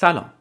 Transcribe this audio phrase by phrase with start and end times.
[0.00, 0.32] سلام.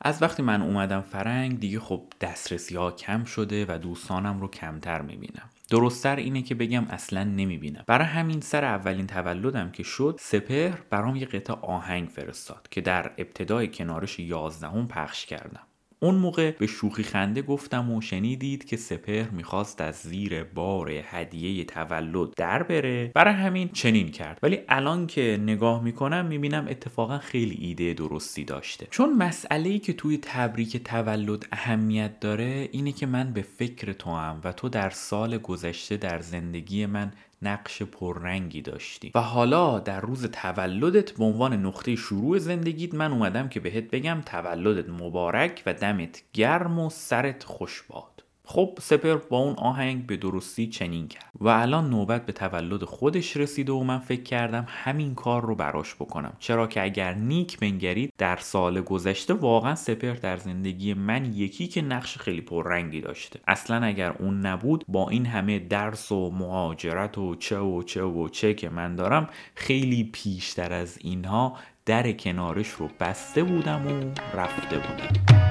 [0.00, 5.02] از وقتی من اومدم فرنگ دیگه خب دسترسی ها کم شده و دوستانم رو کمتر
[5.02, 5.50] می‌بینم.
[5.70, 7.84] درستتر اینه که بگم اصلا نمی‌بینم.
[7.86, 13.10] برای همین سر اولین تولدم که شد سپهر برام یه قطع آهنگ فرستاد که در
[13.18, 15.66] ابتدای کنارش یازدهم پخش کردم.
[16.02, 21.64] اون موقع به شوخی خنده گفتم و شنیدید که سپهر می‌خواست از زیر بار هدیه
[21.64, 23.10] تولد در بره.
[23.14, 24.38] برای همین چنین کرد.
[24.42, 28.86] ولی الان که نگاه می‌کنم می‌بینم اتفاقا خیلی ایده درستی داشته.
[28.90, 34.10] چون مسئله ای که توی تبریک تولد اهمیت داره اینه که من به فکر تو
[34.10, 37.12] هم و تو در سال گذشته در زندگی من
[37.42, 39.12] نقش پررنگی داشتی.
[39.14, 44.22] و حالا در روز تولدت به عنوان نقطه شروع زندگیت من اومدم که بهت بگم
[44.26, 48.21] تولدت مبارک و دمت گرم و سرت خوش باد.
[48.52, 51.30] خب سپر با اون آهنگ به درستی چنین کرد.
[51.40, 55.94] و الان نوبت به تولد خودش رسیده و من فکر کردم همین کار رو براش
[55.94, 56.32] بکنم.
[56.38, 61.82] چرا که اگر نیک بنگرید در سال گذشته واقعا سپر در زندگی من یکی که
[61.82, 63.40] نقش خیلی پررنگی داشته.
[63.46, 68.28] اصلا اگر اون نبود با این همه درس و مهاجرت و چه و چه و
[68.28, 71.56] چه که من دارم خیلی پیشتر از اینها
[71.86, 74.00] در کنارش رو بسته بودم و
[74.36, 75.42] رفته بودم.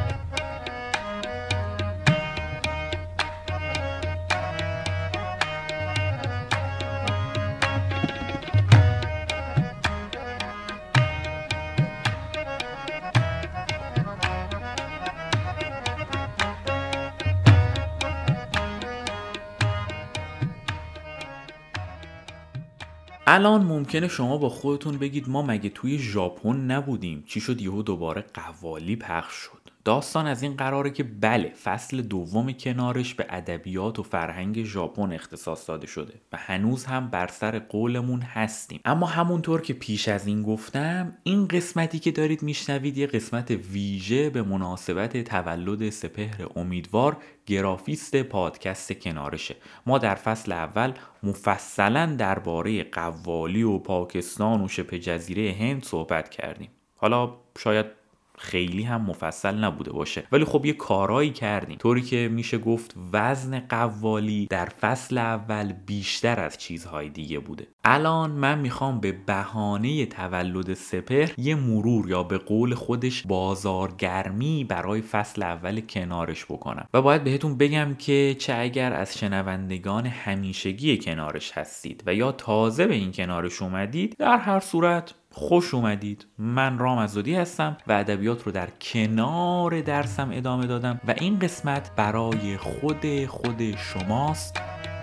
[23.34, 28.26] الان ممکنه شما با خودتون بگید ما مگه توی ژاپن نبودیم؟ چی شد یهو دوباره
[28.34, 34.04] قوالی پخش شد؟ داستان از این قراره که بله فصل دوم کنارش به ادبیات و
[34.04, 38.80] فرهنگ ژاپن اختصاص داده شده و هنوز هم بر سر قولمون هستیم.
[38.86, 44.30] اما همونطور که پیش از این گفتم این قسمتی که دارید میشنوید یه قسمت ویژه
[44.30, 47.18] به مناسبت تولد سپهر امیدوار
[47.52, 49.56] گرافیست پادکست کنارشه.
[49.86, 56.70] ما در فصل اول مفصلا درباره قوالی و پاکستان و شبه جزیره هند صحبت کردیم.
[56.96, 58.01] حالا شاید
[58.42, 60.24] خیلی هم مفصل نبوده باشه.
[60.32, 61.78] ولی خب یه کارایی کردیم.
[61.78, 67.68] طوری که میشه گفت وزن قوالی در فصل اول بیشتر از چیزهای دیگه بوده.
[67.86, 75.02] الان من می‌خوام به بهانه تولد سپر یه مرور یا به قول خودش بازارگرمی برای
[75.02, 76.88] فصل اول کنارش بکنم.
[76.94, 82.88] و باید بهتون بگم که چه اگر از شنوندگان همیشگی کنارش هستید و یا تازه
[82.88, 86.26] به این کنارش اومدید در هر صورت خوش اومدید.
[86.38, 91.96] من رام ازادی هستم و ادبیات رو در کنار درسم ادامه دادم و این قسمت
[91.96, 94.58] برای خود خود شماست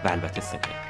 [0.05, 0.88] و البته سپر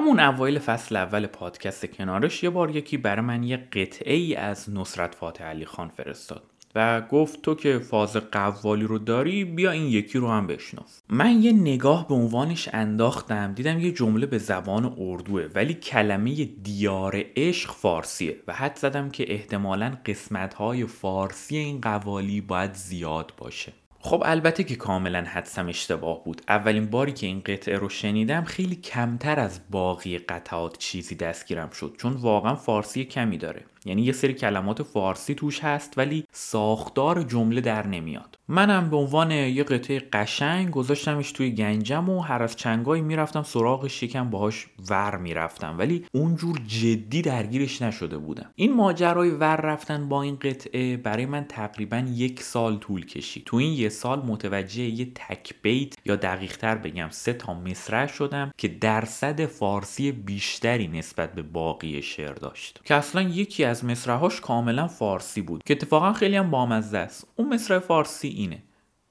[0.00, 4.70] همون اوایل فصل اول پادکست کنارش یه بار یکی برای من یه قطعه ای از
[4.70, 6.42] نصرت فاتح علی خان فرستاد
[6.74, 10.82] و گفت تو که فاز قوالی رو داری بیا این یکی رو هم بشنو.
[11.08, 17.24] من یه نگاه به عنوانش انداختم دیدم یه جمله به زبان اردوه ولی کلمه دیار
[17.36, 20.54] عشق فارسیه و حد زدم که احتمالا قسمت
[20.86, 23.72] فارسی این قوالی باید زیاد باشه.
[24.02, 26.42] خب البته که کاملا حدسم اشتباه بود.
[26.48, 31.94] اولین باری که این قطعه رو شنیدم خیلی کمتر از باقی قطعات چیزی دستگیرم شد
[31.98, 33.64] چون واقعا فارسی کمی داره.
[33.84, 38.38] یعنی یه سری کلمات فارسی توش هست ولی ساختار جمله در نمیاد.
[38.48, 44.02] منم به عنوان یه قطعه قشنگ گذاشتمش توی گنجم و هر از چنگایی می‌رفتم سراغش
[44.02, 45.78] یکم باهاش ور می‌رفتم.
[45.78, 48.50] ولی اونجور جدی درگیرش نشده بودم.
[48.54, 53.44] این ماجرای ور رفتن با این قطعه برای من تقریبا یک سال طول کشید.
[53.44, 58.52] تو این یه سال متوجه یه تک بیت یا دقیقتر بگم سه تا مصرع شدم
[58.58, 62.80] که درصد فارسی بیشتری نسبت به باقی شعر داشت.
[62.84, 67.26] که اصلا یکی از مصرعهاش کاملا فارسی بود که اتفاقا خیلی هم بامزه است.
[67.36, 68.62] اون مصرع فارسی اینه.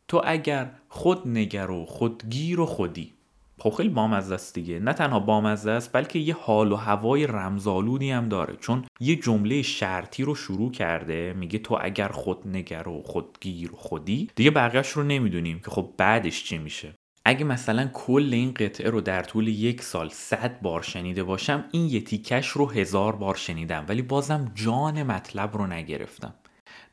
[0.07, 3.13] تو اگر خود نگر و خودگیر و خودی.
[3.59, 4.79] خب خیلی بامزه است دیگه.
[4.79, 8.55] نه تنها بامزه است بلکه یه حال و هوای رمزآلودی هم داره.
[8.55, 14.29] چون یه جمله شرطی رو شروع کرده میگه تو اگر خودنگر و خودگیر و خودی.
[14.35, 16.93] دیگه بقیهش رو نمی‌دونیم که خب بعدش چی میشه.
[17.25, 21.85] اگه مثلا کل این قطعه رو در طول یک سال صد بار شنیده باشم این
[21.85, 26.33] یه تیکش رو هزار بار شنیدم ولی بازم جان مطلب رو نگرفتم.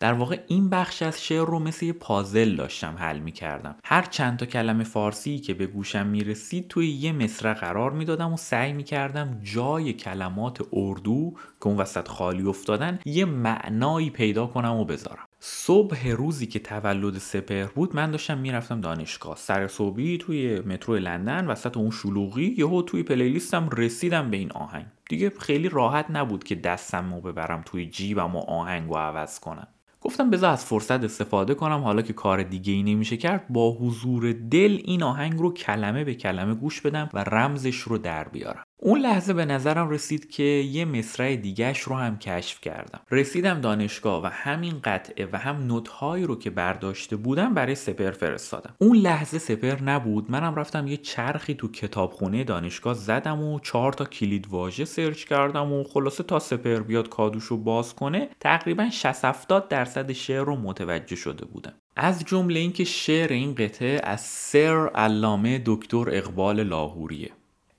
[0.00, 4.02] در واقع این بخش از شعر رو مثل یه پازل داشتم حل می کردم هر
[4.02, 8.32] چند تا کلمه فارسی که به گوشم می رسید توی یه مصرع قرار می دادم
[8.32, 14.46] و سعی می کردم جای کلمات اردو که اون وسط خالی افتادن یه معنایی پیدا
[14.46, 15.25] کنم و بذارم.
[15.40, 19.36] صبح روزی که تولد سپر بود من داشتم می‌رفتم دانشگاه.
[19.36, 24.86] سر صبحی توی مترو لندن وسط اون شلوغی یهو توی پلیلیستم رسیدم به این آهنگ.
[25.08, 29.68] دیگه خیلی راحت نبود که دستم رو ببرم توی جیبم و آهنگ رو عوض کنم.
[30.00, 34.32] گفتم بذار از فرصت استفاده کنم حالا که کار دیگه ای نمیشه کرد با حضور
[34.32, 38.64] دل این آهنگ رو کلمه به کلمه گوش بدم و رمزش رو در بیارم.
[38.78, 43.00] اون لحظه به نظرم رسید که یه مصرع دیگهش رو هم کشف کردم.
[43.10, 48.74] رسیدم دانشگاه و همین قطعه و هم نوتهایی رو که برداشته بودم برای سپر فرستادم.
[48.78, 50.30] اون لحظه سپر نبود.
[50.30, 55.72] منم رفتم یه چرخی تو کتابخونه دانشگاه زدم و چهار تا کلید واژه سرچ کردم
[55.72, 60.56] و خلاصه تا سپر بیاد کادوش رو باز کنه تقریبا 60 70 درصد شعر رو
[60.56, 61.72] متوجه شده بودم.
[61.96, 67.30] از جمله اینکه شعر این قطعه از سر علامه دکتر اقبال لاهوریه.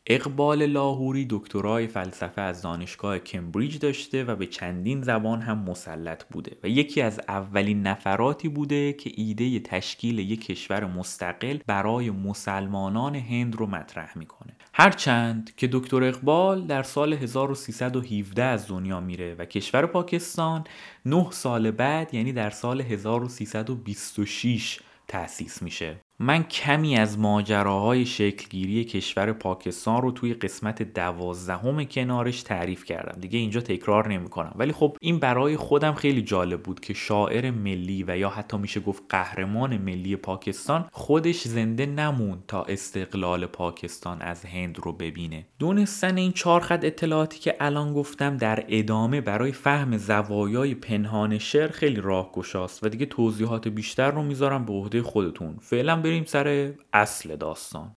[0.10, 6.58] اقبال لاهوری دکترای فلسفه از دانشگاه کمبریج داشته و به چندین زبان هم مسلط بوده
[6.64, 13.56] و یکی از اولین نفراتی بوده که ایده تشکیل یک کشور مستقل برای مسلمانان هند
[13.56, 14.54] رو مطرح می‌کنه.
[14.74, 20.64] هرچند که دکتر اقبال در سال 1317 از دنیا میره و کشور پاکستان
[21.06, 26.07] 9 سال بعد یعنی در سال 1326 تأسیس میشه.
[26.20, 33.22] من کمی از ماجراهای شکلگیری کشور پاکستان رو توی قسمت دوازدهم کنارش تعریف کردم.
[33.22, 37.52] دیگه اینجا تکرار نمی کنم ولی خب این برای خودم خیلی جالب بود که شاعر
[37.52, 44.22] ملی و یا حتی میشه گفت قهرمان ملی پاکستان خودش زنده نمون تا استقلال پاکستان
[44.22, 45.46] از هند رو ببینه.
[45.60, 51.72] دونستن این چهار خط اطلاعاتی که الان گفتم در ادامه برای فهم زوایای پنهان شعر
[51.72, 55.58] خیلی راهگشاست و دیگه توضیحات بیشتر رو می‌ذارم به عهده خودتون.
[55.62, 57.92] فعلا بریم سر اصل داستان.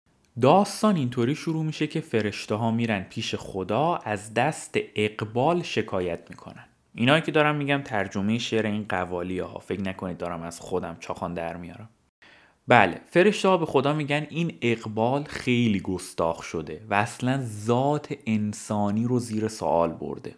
[0.42, 6.66] داستان اینطوری شروع میشه که فرشته ها میرن پیش خدا از دست اقبال شکایت می‌کنن.
[6.96, 11.34] اینایی که دارم میگم ترجمه شعر این قوالی ها فکر نکنید دارم از خودم چاخان
[11.34, 11.90] در میارم.
[12.68, 19.04] بله فرشته ها به خدا میگن این اقبال خیلی گستاخ شده و اصلا ذات انسانی
[19.04, 20.36] رو زیر سوال برده.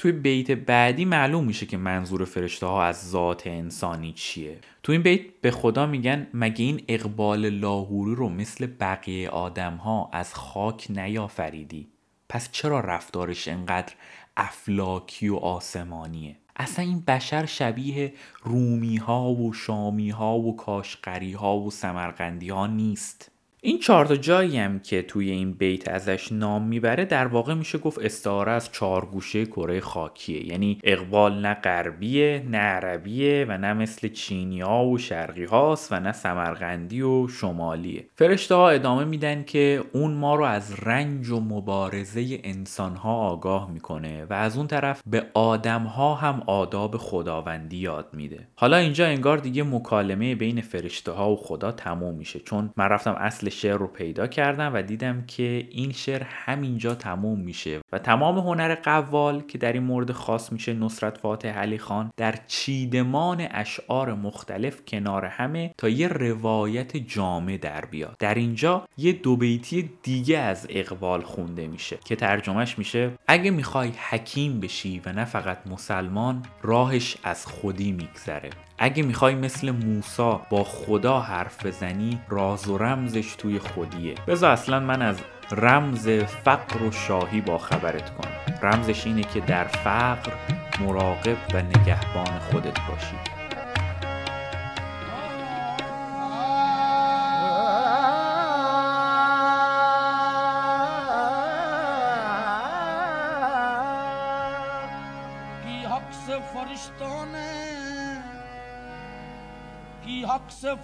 [0.00, 4.58] توی بیت بعدی معلوم میشه که منظور فرشته ها از ذات انسانی چیه.
[4.82, 10.10] تو این بیت به خدا میگن مگه این اقبال لاهوری رو مثل بقیه آدم ها
[10.12, 11.88] از خاک نیافریدی؟
[12.28, 13.92] پس چرا رفتارش انقدر
[14.36, 18.12] افلاکی و آسمانیه؟ اصلا این بشر شبیه
[18.42, 23.30] رومی ها و شامی ها و کاشقری ها و سمرقندی ها نیست.
[23.62, 27.78] این چهار تا جایی هم که توی این بیت ازش نام می‌بره در واقع میشه
[27.78, 30.46] گفت استعاره از چهار گوشه کره خاکیه.
[30.46, 36.12] یعنی اقبال نه غربیه نه عربیه و نه مثل چینیا و شرقی هاست و نه
[36.12, 38.04] سمرقندی و شمالیه.
[38.14, 43.70] فرشته ها ادامه میدن که اون ما رو از رنج و مبارزه انسان ها آگاه
[43.70, 48.48] می‌کنه و از اون طرف به آدم ها هم آداب خداوندی یاد میده.
[48.56, 52.40] حالا اینجا انگار دیگه مکالمه بین فرشته ها و خدا تموم میشه.
[52.40, 57.40] چون من رفتم اصل شعر رو پیدا کردم و دیدم که این شعر همینجا تموم
[57.40, 62.10] میشه و تمام هنر قوال که در این مورد خاص میشه نصرت فاتح علی خان
[62.16, 68.16] در چیدمان اشعار مختلف کنار همه تا یه روایت جامع در بیاد.
[68.18, 73.92] در اینجا یه دو بیتی دیگه از اقبال خونده میشه که ترجمهش میشه اگه می‌خوای
[74.10, 78.50] حکیم بشی و نه فقط مسلمان راهش از خودی میگذره.
[78.82, 84.14] اگه می‌خوای مثل موسا با خدا حرف بزنی راز و رمزش توی خودیه.
[84.26, 85.20] بذار اصلا من از
[85.50, 86.08] رمز
[86.44, 88.56] فقر و شاهی با خبرت کنم.
[88.62, 90.32] رمزش اینه که در فقر
[90.80, 93.39] مراقب و نگهبان خودت باشی.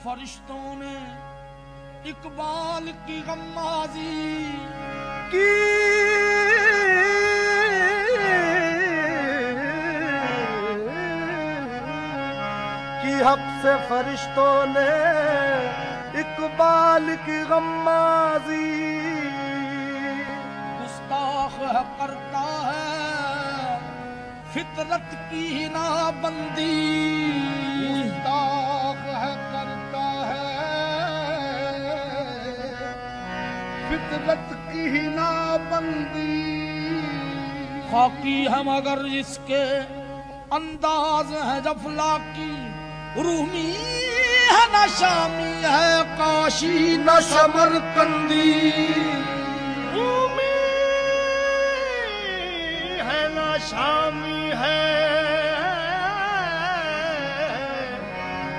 [0.03, 0.97] فرشتوں نے
[2.05, 4.51] اقبال کی غمازی
[5.31, 5.53] کی۔
[13.27, 14.91] حب سے فرشتوں نے
[16.21, 18.85] اقبال کی غمازی
[20.81, 21.59] گستاخ
[21.99, 23.79] کرتا ہے،
[24.53, 26.93] فطرت کی نابندی۔
[27.91, 29.46] گستاخ ہے
[33.89, 37.01] فطرت کی نا بندی
[37.91, 39.65] خاکی ہے مگر اس کے
[40.53, 42.51] انداز ہے جفلا کی
[43.17, 43.71] رومی
[44.51, 48.53] ہے نہ شامی ہے کاشی نہ سمر کندی
[49.95, 50.51] رومی
[53.03, 54.83] ہے نہ شامی ہے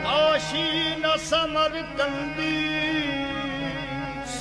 [0.03, 2.55] کاشی نہ سمر کندی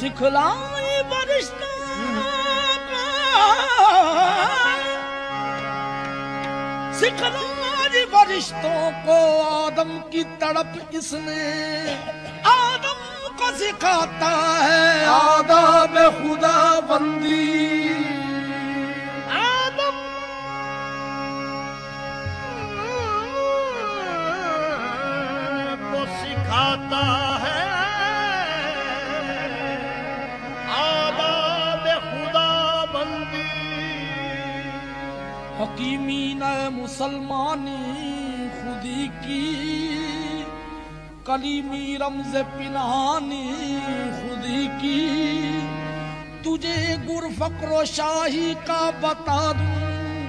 [0.01, 0.76] سکھلا
[1.11, 1.75] बरिश्ता
[6.99, 11.43] सिखलाई बरिश्तों को आदम की तड़प इसने
[12.51, 13.01] आदम
[13.39, 14.31] को सिखाता
[14.63, 17.86] है। आदाब खुदा बंदी
[35.67, 36.43] حکیمین
[36.73, 37.95] مسلمانی
[38.61, 40.45] خودی کی،
[41.27, 43.79] کلیمی رمز پنہانی
[44.21, 45.61] خودی کی۔
[46.43, 50.27] تجھے گر فقر و شاہی کا بتا دوں،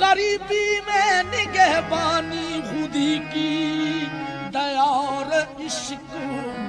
[0.00, 4.04] غریبی میں نگہبانی خودی کی۔
[4.52, 6.16] دیار عشق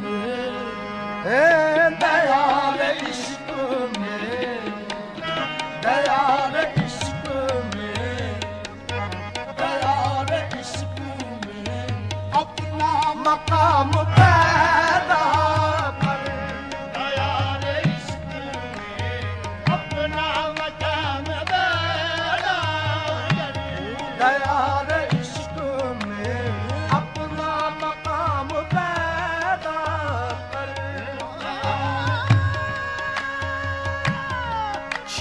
[0.01, 3.51] میں دیار عشق
[4.00, 4.58] میں،
[5.84, 6.80] دیار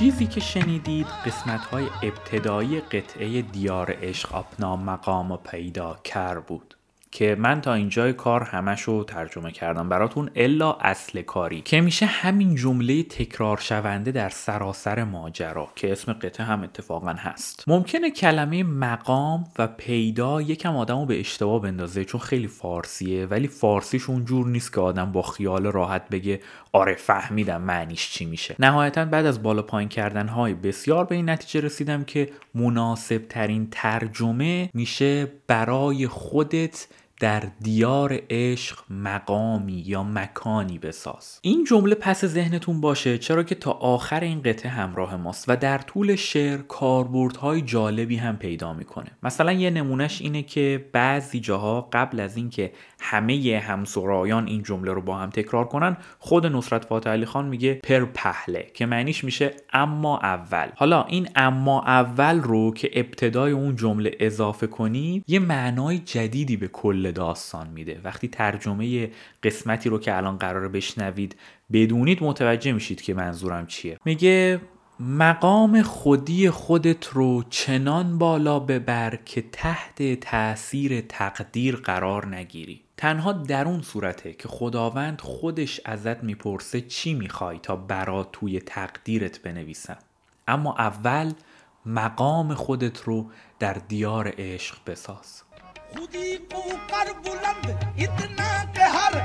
[0.01, 6.80] چیزی که شنیدید قسمت های ابتدایی قطعه دیار عشق آپنا مقام و پیدا کر بود.
[7.13, 9.89] که من تا اینجای کار همش رو ترجمه کردم.
[9.89, 16.13] براتون الا اصل کاری که میشه همین جمله تکرار شونده در سراسر ماجرا که اسم
[16.13, 17.65] قطعه هم اتفاقا هست.
[17.67, 23.49] ممکنه کلمه مقام و پیدا یکم آدم رو به اشتباه بندازه چون خیلی فارسیه ولی
[23.49, 26.41] فارسیش اونجور نیست که آدم با خیال راحت بگه
[26.73, 28.57] آره فهمیدم معنیش چی میشه.
[28.59, 33.69] نهایتا بعد از بالا پایین کردن های بسیار به این نتیجه رسیدم که مناسب ترین
[33.71, 36.89] ترجمه میشه برای خودت
[37.21, 41.39] در دیار عشق مقامی یا مکانی بساز.
[41.43, 45.79] این جمله پس ذهنتون باشه چرا که تا آخر این قطعه همراه ماست و در
[45.79, 49.11] طول شعر کاربردهای جالبی هم پیدا می‌کنه.
[49.23, 55.03] مثلا یه نمونهش اینه که بعضی جاها قبل از اینکه همه همسرایان این جمله رو
[55.03, 59.55] با هم تکرار کنن خود نصرت فاتح علی خان میگه پر پهله که معنیش میشه
[59.73, 60.69] اما اول.
[60.77, 66.69] حالا این اما اول رو که ابتدای اون جمله اضافه کنی یه معنای جدیدی به
[66.69, 68.01] کل داستان میده.
[68.05, 69.11] وقتی ترجمه
[69.43, 71.37] قسمتی رو که الان قراره بشنوید
[71.73, 73.99] بدونید متوجه میشید که منظورم چیه.
[74.05, 74.61] میگه
[75.01, 82.81] مقام خودی خودت رو چنان بالا ببر که تحت تأثیر تقدیر قرار نگیری.
[82.97, 89.43] تنها در اون صورته که خداوند خودش ازت می‌پرسه چی می‌خوای تا برا توی تقدیرت
[89.43, 89.99] بنویسم.
[90.49, 91.33] اما اول
[91.87, 95.43] مقام خودت رو در دیار عشق بساز.
[95.93, 99.19] خودی کو کر بلند اتنا کہ ہر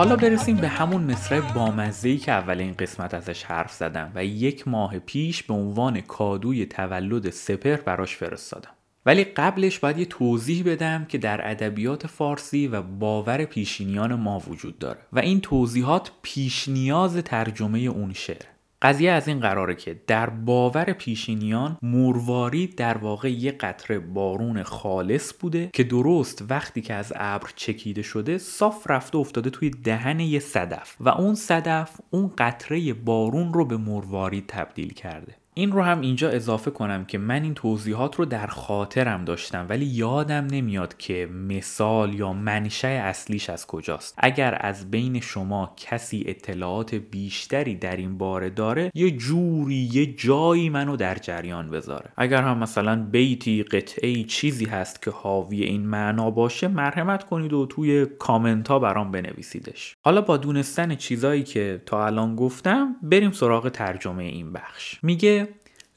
[0.00, 4.68] حالا برسیم به همون مصرع بامزه‌ای که اول این قسمت ازش حرف زدم و یک
[4.68, 8.70] ماه پیش به عنوان کادوی تولد سپر براش فرستادم.
[9.06, 14.78] ولی قبلش باید یه توضیح بدم که در ادبیات فارسی و باور پیشینیان ما وجود
[14.78, 18.46] داره و این توضیحات پیش نیاز ترجمه اون شعر.
[18.82, 25.32] قضیه از این قراره که در باور پیشینیان مروارید در واقع یه قطره بارون خالص
[25.40, 30.38] بوده که درست وقتی که از ابر چکیده شده صاف رفته افتاده توی دهن یه
[30.38, 35.39] صدف و اون صدف اون قطره بارون رو به مروارید تبدیل کرده.
[35.54, 39.84] این رو هم اینجا اضافه کنم که من این توضیحات رو در خاطرم داشتم ولی
[39.86, 44.14] یادم نمیاد که مثال یا منشه اصلیش از کجاست.
[44.18, 50.70] اگر از بین شما کسی اطلاعات بیشتری در این باره داره یه جوری یه جایی
[50.70, 52.12] منو در جریان بذاره.
[52.16, 57.66] اگر هم مثلا بیتی قطعه چیزی هست که حاوی این معنا باشه مرحمت کنید و
[57.66, 59.96] توی کامنت ها برام بنویسیدش.
[60.04, 64.98] حالا با دونستن چیزایی که تا الان گفتم بریم سراغ ترجمه این بخش.
[65.02, 65.48] میگه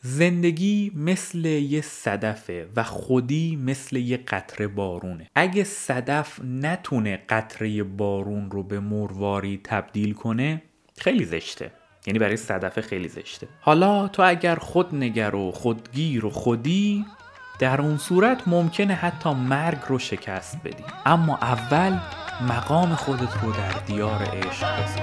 [0.06, 5.30] زندگی مثل یه صدفه و خودی مثل یه قطره بارونه.
[5.36, 10.62] اگه صدف نتونه قطره بارون رو به مرواری تبدیل کنه
[10.98, 11.72] خیلی زشته.
[12.08, 13.48] یعنی برای صدفه خیلی زشته.
[13.62, 17.06] حالا تو اگر خود نگر و خودگیر و خودی
[17.60, 20.84] در اون صورت ممکنه حتی مرگ رو شکست بدی.
[21.06, 22.00] اما اول
[22.50, 24.98] مقام خودت رو در دیار عشق بساز.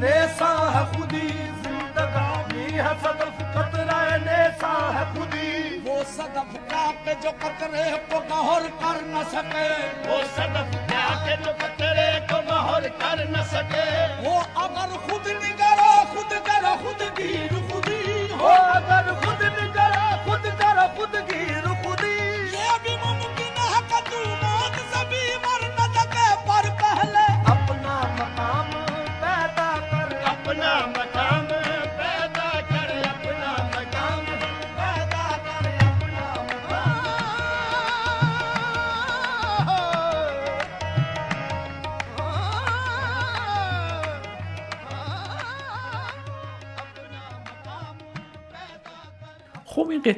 [0.00, 1.28] कतराए नेसा है खुदी
[1.60, 5.48] जिंदगानी है सदफ खतरा नेसा है खुदी
[5.84, 9.68] वो सदफ का के जो कतरे को गहर कर न सके
[10.08, 13.86] वो सदफ क्या के जो कतरे को महर कर न सके
[14.24, 16.32] वो अगर खुद निगरो करो खुद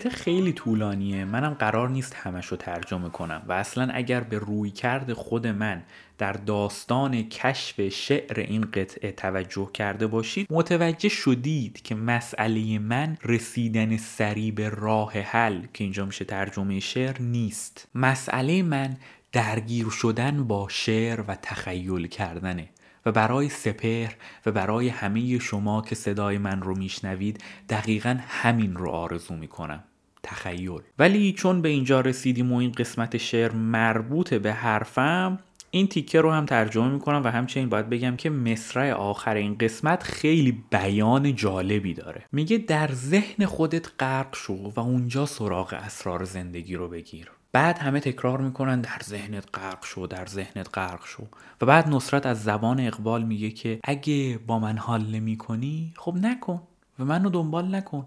[0.08, 1.24] خیلی طولانیه.
[1.24, 5.82] منم قرار نیست همش رو ترجمه کنم و اصلا اگر به روی کرد خود من
[6.18, 13.96] در داستان کشف شعر این قطعه توجه کرده باشید متوجه شدید که مسئله من رسیدن
[13.96, 17.88] سریع به راه حل که اینجا میشه ترجمه شعر نیست.
[17.94, 18.96] مسئله من
[19.32, 22.68] درگیر شدن با شعر و تخیل کردنه
[23.06, 24.14] و برای سپهر
[24.46, 29.84] و برای همه شما که صدای من رو میشنوید دقیقا همین رو آرزو می‌کنم.
[30.22, 30.80] تخیل.
[30.98, 35.38] ولی چون به اینجا رسیدیم و این قسمت شعر مربوط به حرفم
[35.74, 40.02] این تیکه رو هم ترجمه می‌کنم و همچنین باید بگم که مصرع آخر این قسمت
[40.02, 42.24] خیلی بیان جالبی داره.
[42.32, 47.30] میگه در ذهن خودت غرق شو و اونجا سراغ اسرار زندگی رو بگیر.
[47.52, 51.22] بعد همه تکرار می‌کنن در ذهنت غرق شو در ذهنت غرق شو.
[51.60, 56.14] و بعد نصرت از زبان اقبال میگه که اگه با من حال نمی کنی خب
[56.14, 56.62] نکن
[56.98, 58.06] و منو دنبال نکن.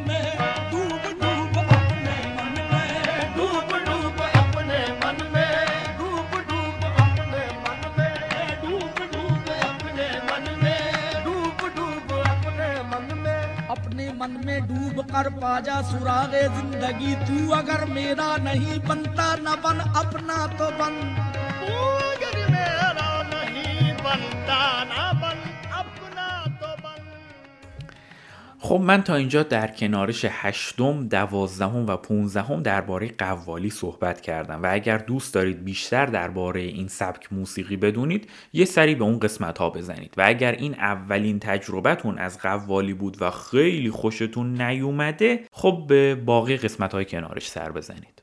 [15.11, 20.95] کر پا جا سراغ زندگی، تو اگر میرا نہیں بنتا، نہ بن، اپنا تو بن۔
[21.59, 25.00] تو اگر میرا نہیں بنتا، نہ
[28.71, 34.67] خب من تا اینجا در کنارش هشتم، دوازدهم و پونزدهم درباره قوالی صحبت کردم و
[34.71, 39.69] اگر دوست دارید بیشتر درباره این سبک موسیقی بدونید یه سری به اون قسمت ها
[39.69, 40.13] بزنید.
[40.17, 46.57] و اگر این اولین تجربتون از قوالی بود و خیلی خوشتون نیومده خب به باقی
[46.57, 48.20] قسمت های کنارش سر بزنید.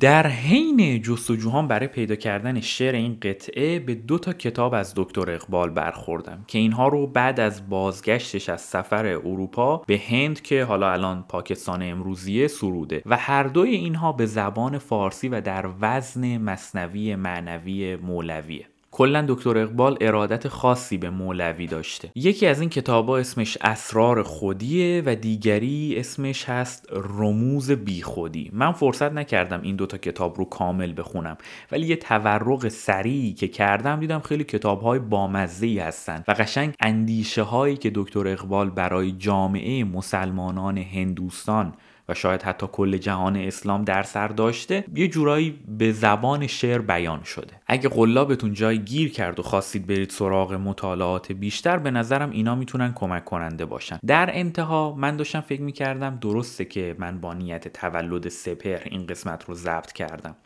[0.00, 5.30] در حین جستجوهام برای پیدا کردن شعر این قطعه به دو تا کتاب از دکتر
[5.30, 10.92] اقبال برخوردم که اینها رو بعد از بازگشتش از سفر اروپا به هند که حالا
[10.92, 17.16] الان پاکستان امروزیه سروده و هر دوی اینها به زبان فارسی و در وزن مصنوی
[17.16, 18.71] معنوی مولویه.
[18.94, 22.10] کلا دکتر اقبال ارادت خاصی به مولوی داشته.
[22.14, 28.50] یکی از این کتابا اسمش اسرار خودیه و دیگری اسمش هست رموز بیخودی.
[28.52, 31.36] من فرصت نکردم این دوتا کتاب رو کامل بخونم
[31.72, 37.42] ولی یه تورق سریعی که کردم دیدم خیلی کتاب های بامزه هستن و قشنگ اندیشه
[37.42, 41.72] هایی که دکتر اقبال برای جامعه مسلمانان هندوستان
[42.08, 47.22] و شاید حتی کل جهان اسلام در سر داشته یه جورایی به زبان شعر بیان
[47.22, 47.52] شده.
[47.66, 52.92] اگه قلابتون جای گیر کرد و خواستید برید سراغ مطالعات بیشتر به نظرم اینا می‌تونن
[52.94, 53.98] کمک کننده باشن.
[54.06, 59.44] در انتها من داشتم فکر می‌کردم درسته که من با نیت تولد سپر این قسمت
[59.44, 60.36] رو ضبط کردم.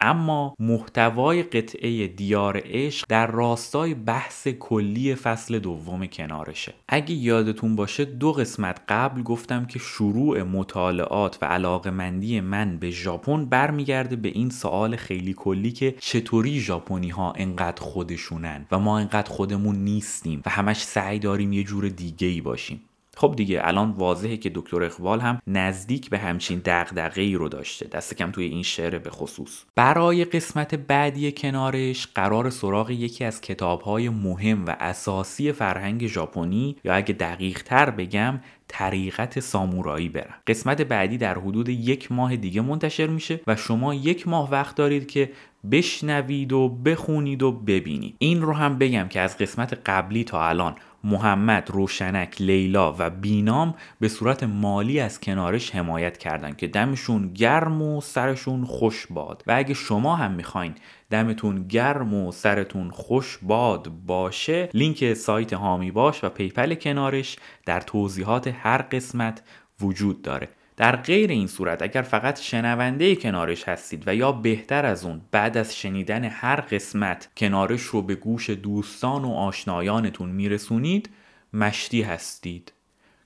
[0.00, 6.74] اما محتوای قطعه دیار عشق در راستای بحث کلی فصل دوم کنارشه.
[6.88, 13.44] اگه یادتون باشه دو قسمت قبل گفتم که شروع مطالعات و علاقمندی من به ژاپن
[13.44, 19.30] برمیگرده به این سوال خیلی کلی که چطوری ژاپنی ها انقدر خودشونن و ما انقدر
[19.30, 22.80] خودمون نیستیم و همش سعی داریم یه جور دیگه ای باشیم.
[23.20, 27.88] خب دیگه الان واضحه که دکتر اقبال هم نزدیک به همچین دغدغه ای رو داشته.
[27.88, 29.62] دست کم توی این شعر به خصوص.
[29.74, 36.94] برای قسمت بعدی کنارش قرار سراغ یکی از کتابهای مهم و اساسی فرهنگ ژاپنی یا
[36.94, 40.34] اگه دقیق تر بگم طریقت سامورایی برم.
[40.46, 45.06] قسمت بعدی در حدود یک ماه دیگه منتشر میشه و شما یک ماه وقت دارید
[45.06, 45.30] که
[45.72, 48.16] بشنوید و بخونید و ببینید.
[48.18, 53.74] این رو هم بگم که از قسمت قبلی تا الان محمد، روشنک، لیلا و بینام
[54.00, 59.42] به صورت مالی از کنارش حمایت کردن که دمشون گرم و سرشون خوش باد.
[59.46, 60.74] و اگه شما هم می‌خواین
[61.10, 67.36] دمتون گرم و سرتون خوش باد باشه لینک سایت حامی باش و PayPal کنارش
[67.66, 69.42] در توضیحات هر قسمت
[69.80, 70.48] وجود داره.
[70.80, 75.56] در غیر این صورت اگر فقط شنونده کنارش هستید و یا بهتر از اون بعد
[75.56, 81.10] از شنیدن هر قسمت کنارش رو به گوش دوستان و آشنایانتون میرسونید
[81.52, 82.72] مشتی هستید.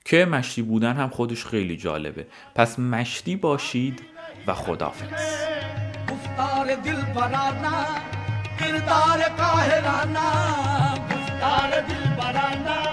[0.05, 2.27] که مشتی بودن هم خودش خیلی جالبه.
[2.55, 4.01] پس مشتی باشید
[4.47, 5.09] و خدافظ
[6.11, 7.85] گفتار دل برانا
[8.59, 10.31] کردار قاهرانا
[11.09, 12.84] گفتار دل برانا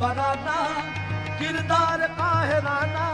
[0.00, 0.60] برانا
[1.40, 3.06] کردار قاهرانا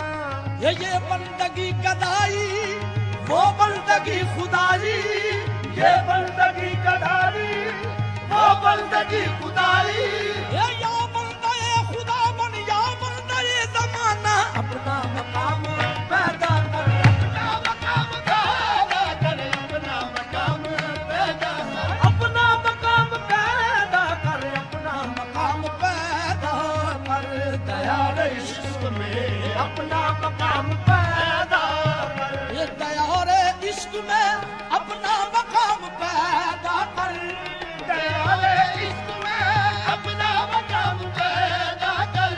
[0.61, 2.79] یہ یہ بندگی گدائی
[3.29, 5.01] وہ بندگی خدائی۔
[5.77, 7.71] یہ بندگی گدائی
[8.31, 11.55] وہ بندگی خدائی۔ یہ یا بندہ
[11.88, 13.40] خدا بن یا بندہ
[13.75, 15.71] زمانہ۔ اپنا مقام
[28.33, 31.66] عشق میں اپنا مقام پیدا
[32.18, 33.29] کر۔ یہ دیار
[33.62, 34.35] عشق میں
[34.71, 37.12] اپنا مقام پیدا کر۔
[37.88, 42.35] دیار عشق میں اپنا مقام پیدا کر۔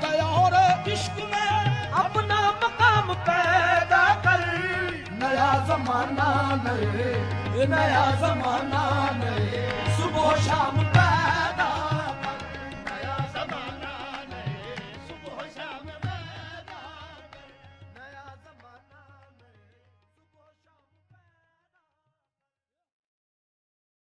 [0.00, 0.52] دیار
[0.86, 4.40] عشق میں اپنا مقام پیدا کر۔
[5.10, 11.03] نیا زمانہ نئے نیا زمانہ نئے۔ صبح شام